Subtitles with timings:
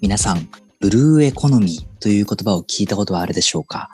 [0.00, 0.48] 皆さん、
[0.78, 3.90] ブルーエコノミーという言葉を聞いたことはあるでしょうか？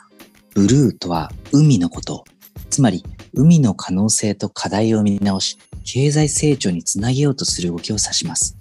[0.54, 2.24] ブルーとは海のこと。
[2.68, 8.58] つまり、海の可能性と課題を見直し、経済成長につなげようとする動きを指します。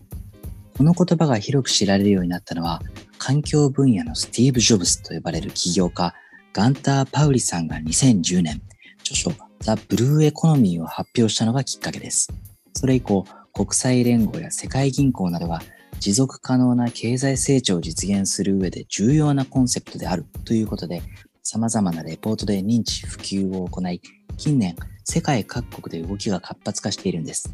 [0.78, 2.82] この言葉が広く知られるようになったのは、
[3.18, 6.16] 環境分野のスティーブ・ジョブスと呼ばれる起業家、
[6.54, 8.62] ガンター・パウリさんが2010年、
[9.02, 12.30] 著書ザ・ブルーエコノミーを発表したのがきっかけです。
[12.73, 15.61] それ以降、国際連合や世界銀行などは
[16.00, 21.02] 持続可能な経済成長を実現する上で重要なコンセプトであるということで、
[21.43, 24.02] 様々なレポートで認知普及を行い、
[24.38, 27.54] 近年、世界各国で動きが活発化しているんです。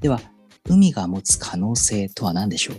[0.00, 0.20] では、
[0.68, 2.76] 海が持つ可能性とは何でしょう？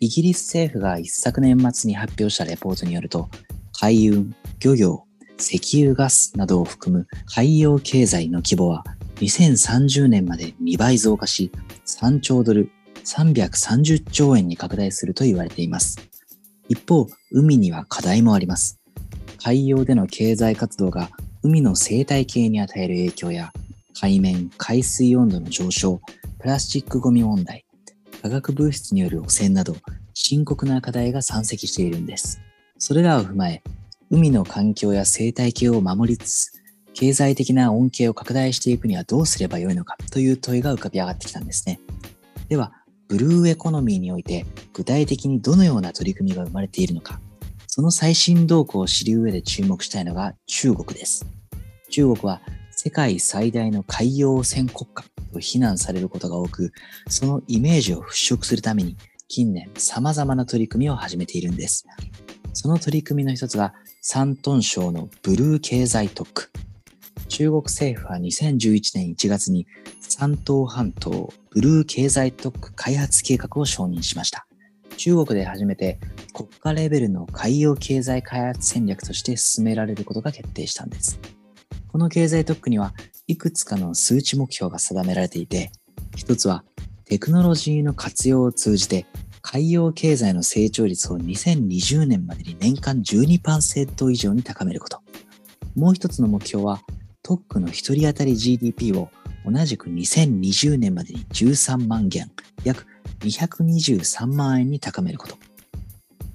[0.00, 3.28] イギリス政府が一昨年末に発表したレポートによると、
[3.72, 5.04] 海運、漁業、
[5.38, 8.84] 石油ガスなどを含む海洋経済の規模は
[9.16, 11.50] 2030年まで2倍増加し、
[11.86, 12.70] 3兆ドル、
[13.04, 15.98] 330兆円に拡大すると言われています。
[16.68, 18.80] 一方、海には課題もあります。
[19.42, 21.10] 海洋での経済活動が
[21.42, 23.52] 海の生態系に与える影響や、
[24.00, 26.00] 海面、海水温度の上昇、
[26.38, 27.64] プラスチックごみ問題、
[28.22, 29.76] 化学物質による汚染など、
[30.14, 32.40] 深刻な課題が山積しているんです。
[32.78, 33.62] それらを踏まえ、
[34.10, 36.52] 海の環境や生態系を守りつつ、
[36.94, 41.80] 経済的な恩恵を拡大していくにはどうすればよいのかという問いが浮かび上がってきたんですね。
[42.48, 42.72] では、
[43.12, 47.20] ブルーエコノミーにおいて具体的にどのような取り組みが生まれているのか、
[47.66, 51.26] その最新動向を知る上で注目したいのが中国です。
[51.90, 52.40] 中国は
[52.70, 56.72] 世界最大の海洋汚染国家と非難されることが多く、
[57.06, 58.96] そのイメージを払拭するために
[59.28, 61.84] 近年様々な取り組みを始めているんです。
[62.54, 66.50] その取り組みの一つが、山東省のブルー経済特区。
[67.32, 69.66] 中国政府は2011年1月に
[70.06, 74.46] 山東半島ブルー経済特区開発計画を承認しました。
[74.98, 75.98] 中国で初めて
[76.34, 81.18] 国家レベルの海洋経済開発戦略として進められることが決定したんです。
[81.88, 82.92] この経済特区には
[83.26, 85.72] いくつかの数値目標が定められていて、
[86.14, 86.64] 一つは
[87.06, 89.06] テクノロジーの活用を通じて
[89.40, 95.00] 海洋経済の成長率を2020年までに年間12%以上に高めること。
[95.74, 96.82] もう一つの目標は
[97.22, 99.08] 特区の一人当たり GDP を
[99.44, 102.30] 同じく2020年までに13万元、
[102.64, 102.86] 約
[103.20, 105.36] 223万円に高めること。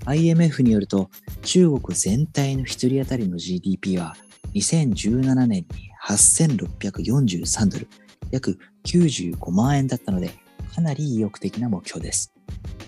[0.05, 1.09] IMF によると、
[1.43, 4.15] 中国全体の一人当たりの GDP は
[4.53, 5.65] 2017年に
[6.05, 7.87] 8643ドル、
[8.31, 10.31] 約95万円だったので、
[10.73, 12.33] かなり意欲的な目標です。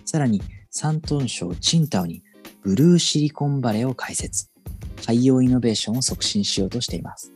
[0.06, 2.24] さらに、山東省チンタオに
[2.62, 4.50] ブルーシリコンバレーを開設。
[5.06, 7.31] 海洋イノベーションを促進しようとしています。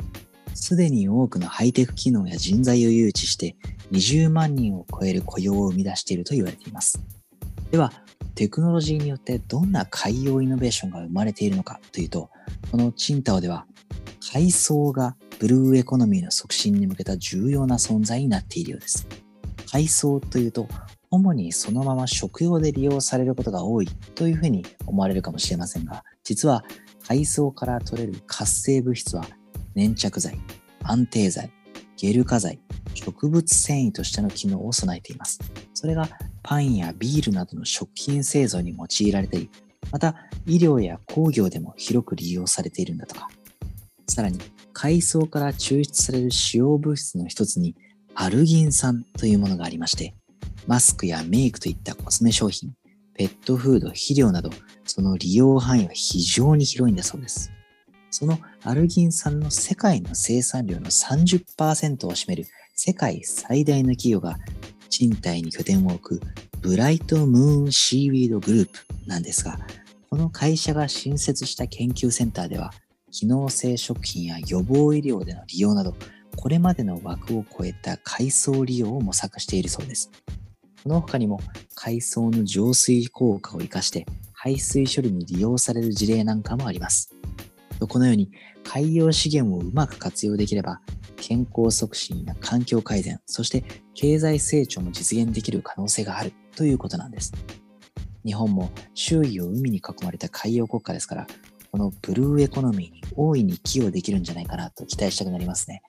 [0.53, 3.55] すでに多くのハイテク機能や人材を誘致して
[3.91, 6.99] 20万人を超える雇用を生み出していると言われています。
[7.71, 7.91] では、
[8.35, 12.29] テクノロジーによってどんな海洋イノベーションが生まれているのかというと、
[12.71, 13.65] このチンタオでは
[14.31, 19.07] 海藻がブルーエコノミーの促進に向けた重要な存在になっているようです。
[19.69, 20.67] 海藻というと、
[21.11, 26.63] 主にそのまま食用で利用されることが多いというふうに思われるかもしれませんが、実は
[27.07, 29.25] 海藻から取れる活性物質は
[29.75, 30.39] 粘着剤、
[30.83, 31.51] 安定剤、
[31.97, 32.59] ゲル化剤、
[32.93, 35.39] 植物繊維としての機能を備えています。
[35.73, 36.09] それが
[36.41, 39.49] パンやビールなどの食品製造に用いられたり、
[39.91, 43.29] また医療や工業でも広く利用されているんだとか。
[44.07, 44.39] さらに、
[44.73, 47.75] 海藻から抽出される主要物質の一つに
[48.15, 50.13] アルギン酸というものがありまして、
[50.67, 52.73] マスクやメイクといったコスメ商品、
[53.15, 54.49] ペットフード、肥料など、
[54.85, 57.52] その利用範囲は非常に広いんだそうです。
[58.13, 64.37] そのアルギン酸の世界の生産量の30%を占める世界最大の企業が
[64.87, 66.21] 賃貸に拠点を置く
[66.61, 69.57] ブライトムーンシーウィードグループなんですが、
[70.11, 72.71] この会社が新設した研究センターでは、
[73.09, 75.95] 機能性食品や予防医療での利用など、
[76.35, 80.11] これまでの枠を超えた海藻利用を模索しているそうです。
[80.83, 81.39] この他にも
[81.73, 87.15] 海藻の浄水効果を活かして排水処理に利用される事例なんかもあります。
[87.87, 88.31] このように
[88.63, 90.81] 海洋資源をうまく活用できれば、
[91.17, 93.63] 健康促進や環境改善、そして
[93.93, 97.33] 経済成長も実現できる可能性があるということなんです。
[98.25, 101.27] 日本も周囲を海に囲まれた海洋国家ですから、
[101.71, 105.81] このブルーエコノミーに大いに寄与できるんじゃないかなと期待したくなりますね。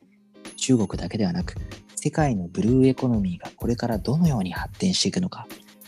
[0.57, 1.55] 中国だけではなく、
[1.95, 5.47] 世界のブルーエコノミーがこれからどのように発展していくのか、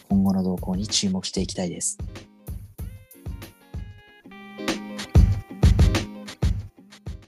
[0.08, 1.98] 今後の動向に注目していきたいです。